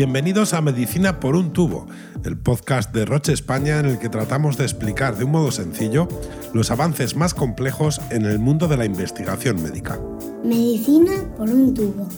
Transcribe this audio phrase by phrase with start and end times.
[0.00, 1.86] Bienvenidos a Medicina por un tubo,
[2.24, 6.08] el podcast de Roche España en el que tratamos de explicar de un modo sencillo
[6.54, 10.00] los avances más complejos en el mundo de la investigación médica.
[10.42, 12.08] Medicina por un tubo.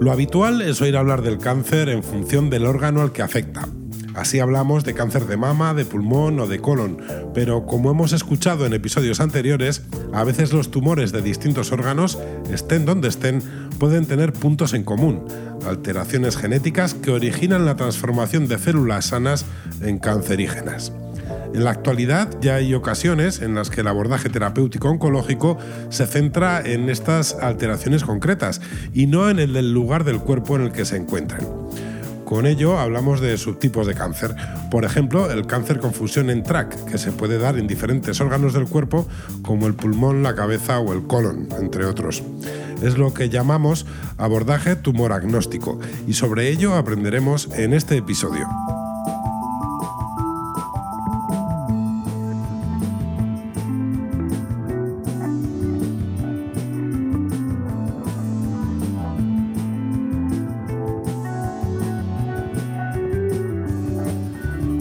[0.00, 3.68] Lo habitual es oír hablar del cáncer en función del órgano al que afecta.
[4.14, 6.98] Así hablamos de cáncer de mama, de pulmón o de colon,
[7.34, 12.18] pero como hemos escuchado en episodios anteriores, a veces los tumores de distintos órganos,
[12.50, 13.42] estén donde estén,
[13.78, 15.24] pueden tener puntos en común,
[15.66, 19.46] alteraciones genéticas que originan la transformación de células sanas
[19.80, 20.92] en cancerígenas.
[21.54, 25.56] En la actualidad ya hay ocasiones en las que el abordaje terapéutico oncológico
[25.88, 28.60] se centra en estas alteraciones concretas
[28.92, 31.63] y no en el lugar del cuerpo en el que se encuentran.
[32.24, 34.34] Con ello hablamos de subtipos de cáncer,
[34.70, 38.54] por ejemplo el cáncer con fusión en TRAC, que se puede dar en diferentes órganos
[38.54, 39.06] del cuerpo
[39.42, 42.22] como el pulmón, la cabeza o el colon, entre otros.
[42.82, 43.86] Es lo que llamamos
[44.18, 48.48] abordaje tumor agnóstico y sobre ello aprenderemos en este episodio.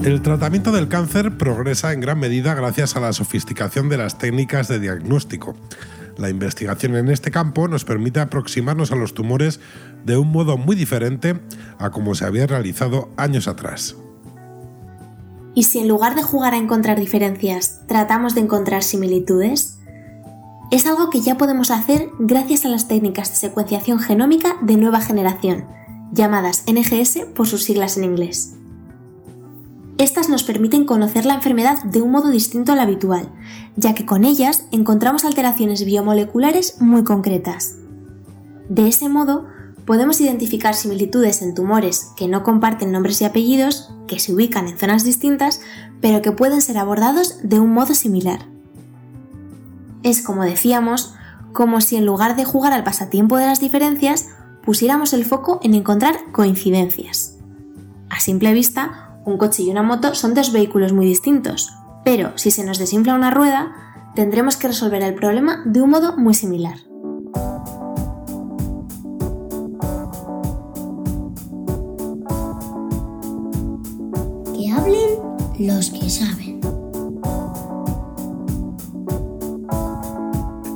[0.03, 4.67] El tratamiento del cáncer progresa en gran medida gracias a la sofisticación de las técnicas
[4.67, 5.55] de diagnóstico.
[6.17, 9.61] La investigación en este campo nos permite aproximarnos a los tumores
[10.03, 11.39] de un modo muy diferente
[11.79, 13.95] a como se había realizado años atrás.
[15.55, 19.79] ¿Y si en lugar de jugar a encontrar diferencias, tratamos de encontrar similitudes?
[20.69, 24.99] Es algo que ya podemos hacer gracias a las técnicas de secuenciación genómica de nueva
[24.99, 25.65] generación,
[26.11, 28.57] llamadas NGS por sus siglas en inglés.
[29.97, 33.31] Estas nos permiten conocer la enfermedad de un modo distinto al habitual,
[33.75, 37.75] ya que con ellas encontramos alteraciones biomoleculares muy concretas.
[38.69, 39.45] De ese modo,
[39.85, 44.77] podemos identificar similitudes en tumores que no comparten nombres y apellidos, que se ubican en
[44.77, 45.61] zonas distintas,
[46.01, 48.47] pero que pueden ser abordados de un modo similar.
[50.01, 51.13] Es como decíamos,
[51.53, 54.29] como si en lugar de jugar al pasatiempo de las diferencias,
[54.65, 57.37] pusiéramos el foco en encontrar coincidencias.
[58.09, 61.73] A simple vista, un coche y una moto son dos vehículos muy distintos,
[62.03, 63.71] pero si se nos desinfla una rueda,
[64.15, 66.77] tendremos que resolver el problema de un modo muy similar.
[74.53, 75.19] Que hablen
[75.59, 76.42] los que saben.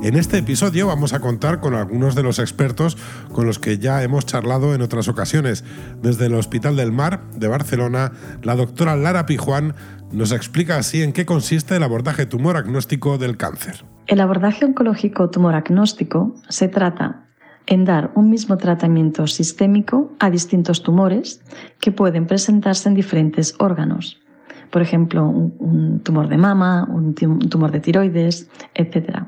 [0.08, 2.96] En este episodio vamos a contar con algunos de los expertos
[3.30, 5.66] con los que ya hemos charlado en otras ocasiones.
[6.00, 9.74] Desde el Hospital del Mar de Barcelona, la doctora Lara Pijuán
[10.10, 13.84] nos explica así en qué consiste el abordaje tumor agnóstico del cáncer.
[14.06, 17.26] El abordaje oncológico tumor agnóstico se trata
[17.66, 21.42] en dar un mismo tratamiento sistémico a distintos tumores
[21.80, 24.18] que pueden presentarse en diferentes órganos.
[24.70, 29.26] Por ejemplo, un, tumor de mama, un tumor de tiroides, etc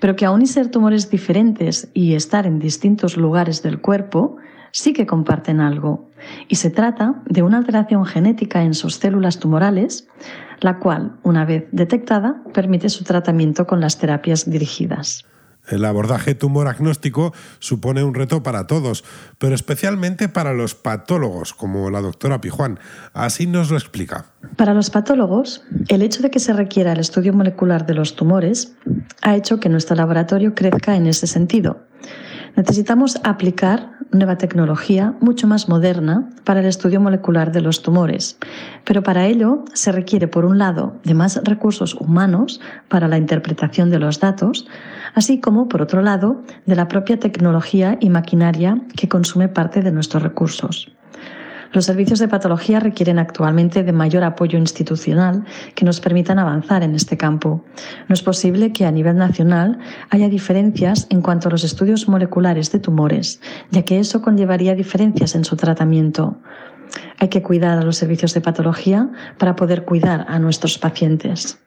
[0.00, 4.36] pero que aún y ser tumores diferentes y estar en distintos lugares del cuerpo,
[4.72, 6.08] sí que comparten algo.
[6.48, 10.08] Y se trata de una alteración genética en sus células tumorales,
[10.60, 15.24] la cual, una vez detectada, permite su tratamiento con las terapias dirigidas.
[15.68, 19.04] El abordaje tumor agnóstico supone un reto para todos,
[19.38, 22.78] pero especialmente para los patólogos, como la doctora Pijuán.
[23.12, 24.26] Así nos lo explica.
[24.56, 28.74] Para los patólogos, el hecho de que se requiera el estudio molecular de los tumores
[29.22, 31.82] ha hecho que nuestro laboratorio crezca en ese sentido.
[32.56, 38.38] Necesitamos aplicar nueva tecnología mucho más moderna para el estudio molecular de los tumores,
[38.84, 43.90] pero para ello se requiere, por un lado, de más recursos humanos para la interpretación
[43.90, 44.66] de los datos,
[45.14, 49.92] así como, por otro lado, de la propia tecnología y maquinaria que consume parte de
[49.92, 50.90] nuestros recursos.
[51.72, 56.94] Los servicios de patología requieren actualmente de mayor apoyo institucional que nos permitan avanzar en
[56.94, 57.64] este campo.
[58.08, 59.78] No es posible que a nivel nacional
[60.10, 63.40] haya diferencias en cuanto a los estudios moleculares de tumores,
[63.70, 66.38] ya que eso conllevaría diferencias en su tratamiento.
[67.18, 71.58] Hay que cuidar a los servicios de patología para poder cuidar a nuestros pacientes.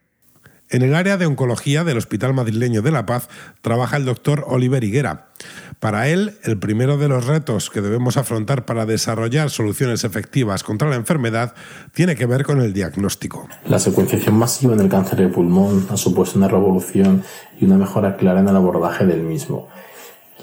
[0.72, 3.28] En el área de oncología del Hospital Madrileño de La Paz
[3.62, 5.28] trabaja el doctor Oliver Higuera.
[5.82, 10.90] Para él, el primero de los retos que debemos afrontar para desarrollar soluciones efectivas contra
[10.90, 11.56] la enfermedad
[11.94, 13.50] tiene que ver con el diagnóstico.
[13.66, 17.22] La secuenciación masiva en el cáncer de pulmón ha supuesto una revolución
[17.60, 19.68] y una mejora clara en el abordaje del mismo.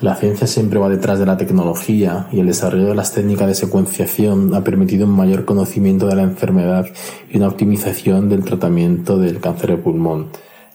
[0.01, 3.55] La ciencia siempre va detrás de la tecnología y el desarrollo de las técnicas de
[3.57, 6.87] secuenciación ha permitido un mayor conocimiento de la enfermedad
[7.29, 10.29] y una optimización del tratamiento del cáncer de pulmón.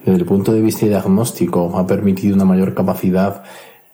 [0.04, 3.44] Desde el punto de vista diagnóstico ha permitido una mayor capacidad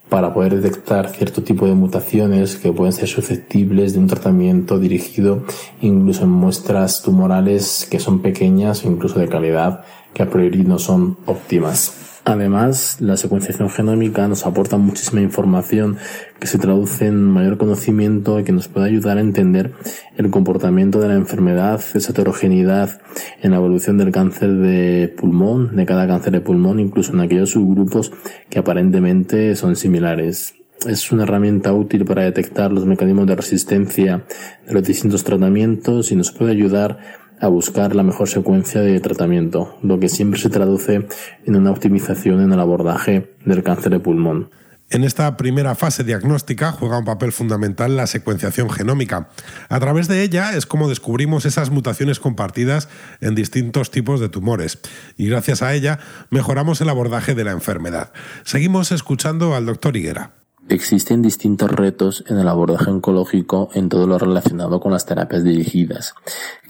[0.10, 5.44] para poder detectar cierto tipo de mutaciones que pueden ser susceptibles de un tratamiento dirigido
[5.80, 10.80] incluso en muestras tumorales que son pequeñas o incluso de calidad que a priori no
[10.80, 11.99] son óptimas.
[12.30, 15.98] Además, la secuenciación genómica nos aporta muchísima información
[16.40, 19.74] que se traduce en mayor conocimiento y que nos puede ayudar a entender
[20.16, 23.02] el comportamiento de la enfermedad, esa heterogeneidad
[23.42, 27.50] en la evolución del cáncer de pulmón, de cada cáncer de pulmón, incluso en aquellos
[27.50, 28.12] subgrupos
[28.48, 30.54] que aparentemente son similares.
[30.88, 34.24] Es una herramienta útil para detectar los mecanismos de resistencia
[34.68, 37.00] de los distintos tratamientos y nos puede ayudar
[37.40, 41.08] a buscar la mejor secuencia de tratamiento, lo que siempre se traduce
[41.46, 44.50] en una optimización en el abordaje del cáncer de pulmón.
[44.92, 49.30] En esta primera fase diagnóstica juega un papel fundamental la secuenciación genómica.
[49.70, 52.90] A través de ella es como descubrimos esas mutaciones compartidas
[53.22, 54.80] en distintos tipos de tumores
[55.16, 56.00] y gracias a ella
[56.32, 58.12] mejoramos el abordaje de la enfermedad.
[58.44, 60.39] Seguimos escuchando al doctor Higuera.
[60.70, 66.14] Existen distintos retos en el abordaje oncológico en todo lo relacionado con las terapias dirigidas.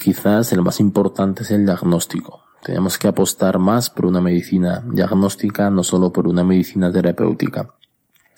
[0.02, 2.42] Quizás el más importante es el diagnóstico.
[2.64, 7.74] Tenemos que apostar más por una medicina diagnóstica, no solo por una medicina terapéutica.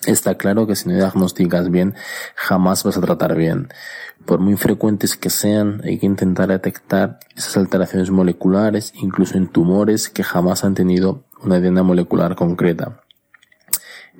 [0.04, 1.94] Está claro que si no diagnosticas bien,
[2.34, 3.68] jamás vas a tratar bien.
[4.24, 10.08] Por muy frecuentes que sean, hay que intentar detectar esas alteraciones moleculares, incluso en tumores
[10.08, 13.01] que jamás han tenido una diana molecular concreta.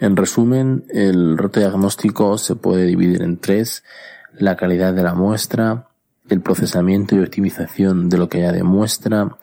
[0.03, 3.85] En resumen, el reto diagnóstico se puede dividir en tres,
[4.37, 5.91] la calidad de la muestra,
[6.29, 9.37] el procesamiento y optimización de lo que haya de muestra.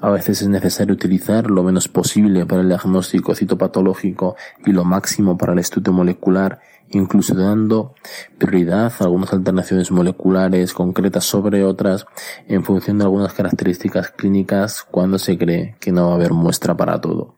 [0.00, 4.34] A veces es necesario utilizar lo menos posible para el diagnóstico citopatológico
[4.64, 6.58] y lo máximo para el estudio molecular,
[6.88, 7.94] incluso dando
[8.38, 12.06] prioridad a algunas alternaciones moleculares concretas sobre otras
[12.46, 16.74] en función de algunas características clínicas cuando se cree que no va a haber muestra
[16.74, 17.36] para todo.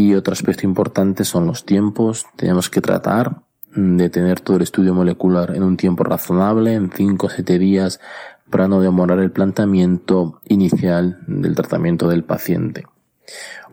[0.00, 2.24] Y otro aspecto importante son los tiempos.
[2.36, 3.42] Tenemos que tratar
[3.74, 7.98] de tener todo el estudio molecular en un tiempo razonable, en 5 o 7 días,
[8.48, 12.84] para no demorar el planteamiento inicial del tratamiento del paciente.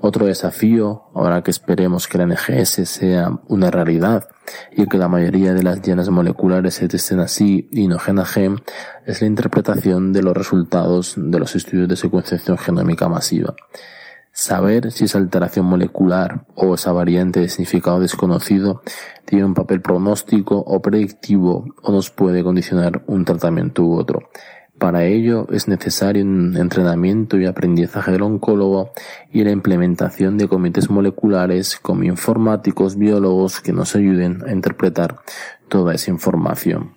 [0.01, 4.27] Otro desafío, ahora que esperemos que la NGS sea una realidad
[4.75, 8.25] y que la mayoría de las llenas moleculares se testen así y no gen a
[8.25, 8.63] gen,
[9.05, 13.53] es la interpretación de los resultados de los estudios de secuenciación genómica masiva.
[14.37, 18.81] Saber si esa alteración molecular o esa variante de significado desconocido
[19.23, 24.29] tiene un papel pronóstico o predictivo o nos puede condicionar un tratamiento u otro.
[24.77, 28.91] Para ello es necesario un entrenamiento y aprendizaje del oncólogo
[29.31, 35.15] y la implementación de comités moleculares como informáticos, biólogos que nos ayuden a interpretar
[35.69, 36.94] toda esa información.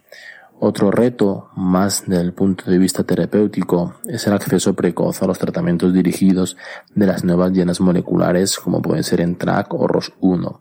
[0.61, 5.39] Otro reto, más desde el punto de vista terapéutico, es el acceso precoz a los
[5.39, 6.57] tratamientos dirigidos
[6.97, 10.61] de las nuevas llenas moleculares como pueden ser en TRAC o ROS1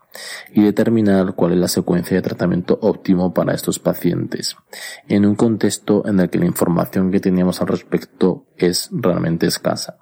[0.54, 4.56] y determinar cuál es la secuencia de tratamiento óptimo para estos pacientes,
[5.08, 9.98] en un contexto en el que la información que teníamos al respecto es realmente escasa.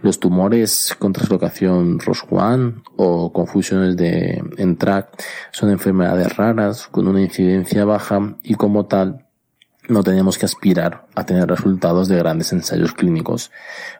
[0.00, 5.08] Los tumores con translocación ROS1 o confusiones de en TRAC
[5.50, 9.25] son enfermedades raras con una incidencia baja y como tal
[9.88, 13.50] no tenemos que aspirar a tener resultados de grandes ensayos clínicos.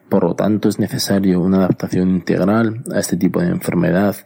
[0.08, 4.16] Por lo tanto, es necesario una adaptación integral a este tipo de enfermedad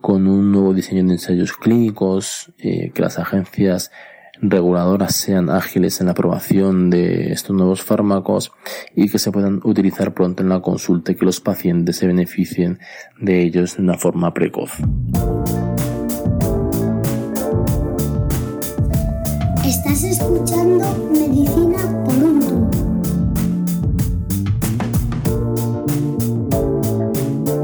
[0.00, 3.90] con un nuevo diseño de ensayos clínicos, eh, que las agencias
[4.42, 8.52] reguladoras sean ágiles en la aprobación de estos nuevos fármacos
[8.94, 12.78] y que se puedan utilizar pronto en la consulta y que los pacientes se beneficien
[13.20, 14.72] de ellos de una forma precoz.
[19.90, 22.70] Estás escuchando Medicina por un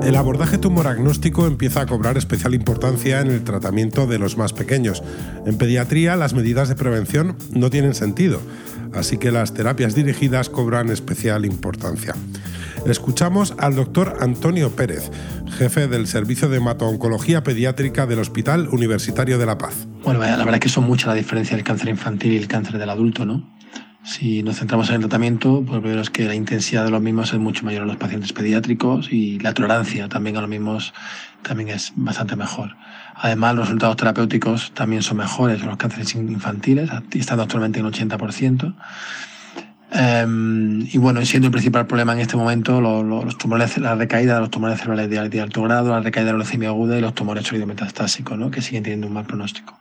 [0.02, 5.04] El abordaje tumoragnóstico empieza a cobrar especial importancia en el tratamiento de los más pequeños.
[5.46, 8.40] En pediatría las medidas de prevención no tienen sentido,
[8.92, 12.16] así que las terapias dirigidas cobran especial importancia.
[12.88, 15.10] Escuchamos al doctor Antonio Pérez,
[15.58, 19.88] jefe del Servicio de Hemato-Oncología Pediátrica del Hospital Universitario de La Paz.
[20.04, 22.78] Bueno, la verdad es que son mucha la diferencia del cáncer infantil y el cáncer
[22.78, 23.52] del adulto, ¿no?
[24.04, 27.40] Si nos centramos en el tratamiento, pues vemos que la intensidad de los mismos es
[27.40, 30.94] mucho mayor en los pacientes pediátricos y la tolerancia también a los mismos
[31.42, 32.76] también es bastante mejor.
[33.16, 38.76] Además, los resultados terapéuticos también son mejores en los cánceres infantiles, estando actualmente en 80%.
[39.98, 44.40] Em, y bueno, siendo el principal problema en este momento los, tumores, la recaída de
[44.40, 47.46] los tumores cerebrales de, alto grado, la recaída de la leucemia aguda y los tumores
[47.46, 48.50] sólido-metastásico, ¿no?
[48.50, 49.78] que siguen teniendo un mal pronóstico.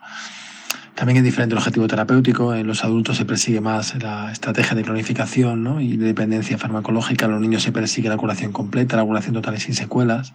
[0.93, 2.55] También es diferente el objetivo terapéutico.
[2.55, 5.81] En los adultos se persigue más la estrategia de clonificación ¿no?
[5.81, 7.25] y de dependencia farmacológica.
[7.25, 10.33] En los niños se persigue la curación completa, la curación total y sin secuelas.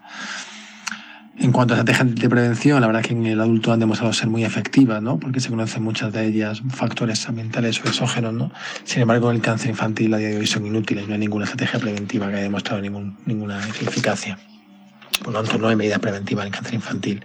[1.42, 4.12] En cuanto a estrategias de prevención, la verdad es que en el adulto han demostrado
[4.12, 5.18] ser muy efectivas, ¿no?
[5.18, 8.34] porque se conocen muchas de ellas factores ambientales o exógenos.
[8.34, 8.52] ¿no?
[8.84, 11.46] Sin embargo, en el cáncer infantil a día de hoy son inútiles, no hay ninguna
[11.46, 14.38] estrategia preventiva que haya demostrado ninguna eficacia.
[15.24, 17.24] Por lo tanto, no hay medidas preventivas en el cáncer infantil.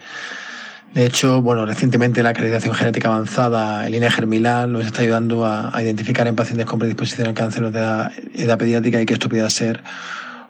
[0.93, 5.73] De hecho, bueno, recientemente la acreditación genética avanzada, el INE Germilán, nos está ayudando a,
[5.83, 9.49] identificar en pacientes con predisposición al cáncer de edad, edad pediátrica y que esto pudiera
[9.49, 9.83] ser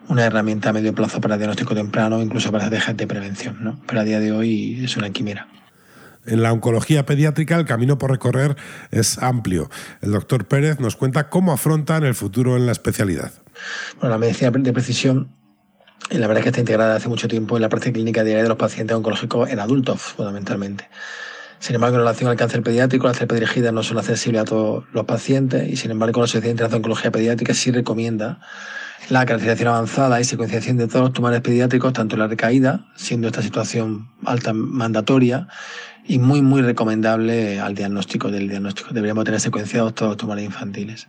[0.08, 3.80] una herramienta a medio plazo para diagnóstico temprano, incluso para estrategias de prevención, ¿no?
[3.86, 5.48] Pero a día de hoy es una quimera.
[6.26, 8.56] En la oncología pediátrica el camino por recorrer
[8.90, 9.70] es amplio.
[10.00, 13.32] El doctor Pérez nos cuenta cómo afrontan el futuro en la especialidad.
[14.00, 15.28] Bueno, la medicina de precisión
[16.10, 18.42] eh, la verdad es que está integrada hace mucho tiempo en la práctica clínica diaria
[18.42, 20.88] de los pacientes oncológicos en adultos, fundamentalmente.
[21.58, 24.84] Sin embargo, en relación al cáncer pediátrico, las terapias dirigidas no son accesibles a todos
[24.92, 28.40] los pacientes y, sin embargo, la Sociedad Internacional de Oncología Pediátrica sí recomienda
[29.08, 33.42] la caracterización avanzada y secuenciación de todos los tumores pediátricos, tanto la recaída, siendo esta
[33.42, 35.48] situación alta mandatoria,
[36.08, 38.92] y muy, muy recomendable al diagnóstico del diagnóstico.
[38.92, 41.08] Deberíamos tener secuenciados todos los tumores infantiles.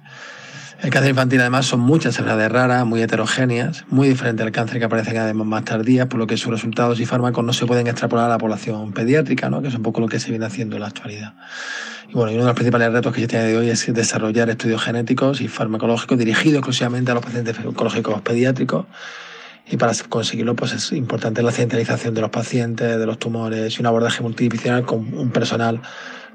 [0.81, 4.85] El cáncer infantil además son muchas enfermedades raras, muy heterogéneas, muy diferentes al cáncer que
[4.85, 7.87] aparece cada vez más tardías, por lo que sus resultados y fármacos no se pueden
[7.87, 9.63] extrapolar a la población pediátrica, ¿no?
[9.63, 11.33] que es un poco lo que se viene haciendo en la actualidad.
[12.09, 14.83] Y bueno, uno de los principales retos que se tiene de hoy es desarrollar estudios
[14.83, 18.85] genéticos y farmacológicos dirigidos exclusivamente a los pacientes oncológicos pediátricos.
[19.69, 23.81] Y para conseguirlo, pues es importante la centralización de los pacientes, de los tumores y
[23.81, 25.81] un abordaje multidisciplinar con un personal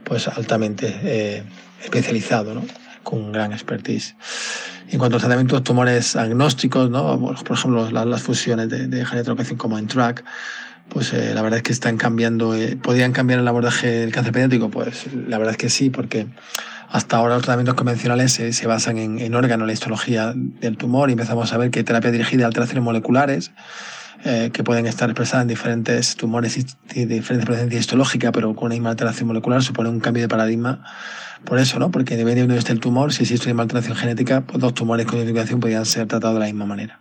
[0.05, 1.43] pues altamente eh,
[1.83, 2.65] especializado, ¿no?
[3.03, 4.15] con gran expertise.
[4.91, 7.19] En cuanto a los tratamientos tumores agnósticos, ¿no?
[7.19, 10.23] por ejemplo, las, fusiones de, de genetropecin como en TRAC,
[10.89, 12.55] pues eh, la verdad es que están cambiando.
[12.55, 14.71] Eh, ¿Podrían cambiar el abordaje del cáncer pediátrico?
[14.71, 16.27] Pues la verdad es que sí, porque
[16.93, 21.13] hasta ahora los tratamientos convencionales se, basan en, en órganos, la histología del tumor y
[21.13, 23.51] empezamos a ver que terapia dirigida a alteraciones moleculares
[24.25, 28.75] eh, que pueden estar expresadas en diferentes tumores y diferentes presencia histológica, pero con una
[28.75, 30.85] misma alteración molecular supone un cambio de paradigma.
[31.45, 31.91] Por eso, ¿no?
[31.91, 35.07] Porque depende de dónde esté el tumor, si existe una alteración genética, pues dos tumores
[35.07, 37.01] con identificación podrían ser tratados de la misma manera.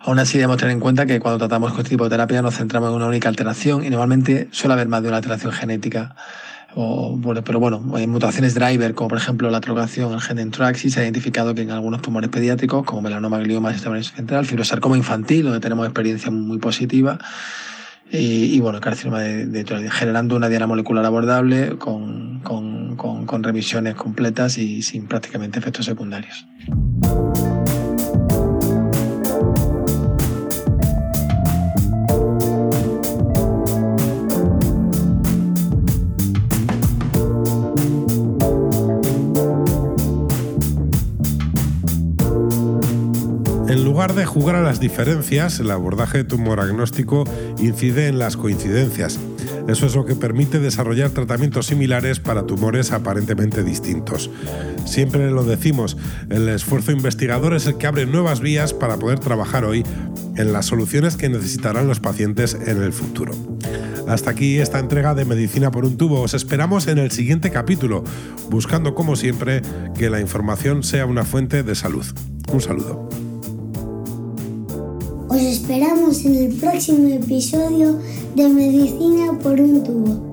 [0.00, 2.54] Aún así debemos tener en cuenta que cuando tratamos con este tipo de terapia nos
[2.54, 6.14] centramos en una única alteración y normalmente suele haber más de una alteración genética.
[6.78, 10.90] O, pero bueno, hay mutaciones driver, como por ejemplo la trocación el gen en Traxi,
[10.90, 15.44] se ha identificado que en algunos tumores pediátricos, como melanoma, glioma, sistema central, fibrosarcoma infantil,
[15.44, 17.18] donde tenemos experiencia muy positiva,
[18.12, 23.94] y, bueno, carcinoma de, de, generando una diana molecular abordable con, con, con, con revisiones
[23.94, 26.46] completas y sin prácticamente efectos secundarios.
[44.06, 47.24] Lugar de jugar a las diferencias, el abordaje tumor-agnóstico
[47.58, 49.18] incide en las coincidencias.
[49.66, 54.30] Eso es lo que permite desarrollar tratamientos similares para tumores aparentemente distintos.
[54.84, 55.96] Siempre lo decimos,
[56.30, 59.84] el esfuerzo investigador es el que abre nuevas vías para poder trabajar hoy
[60.36, 63.32] en las soluciones que necesitarán los pacientes en el futuro.
[64.06, 66.20] Hasta aquí esta entrega de Medicina por un tubo.
[66.20, 68.04] Os esperamos en el siguiente capítulo,
[68.50, 69.62] buscando como siempre
[69.98, 72.06] que la información sea una fuente de salud.
[72.52, 73.25] Un saludo.
[75.36, 77.98] Os esperamos en el próximo episodio
[78.34, 80.25] de Medicina por un tubo.